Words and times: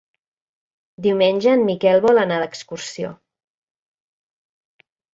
Diumenge 1.07 1.53
en 1.59 1.67
Miquel 1.69 2.03
vol 2.07 2.23
anar 2.23 2.41
d'excursió. 2.47 3.15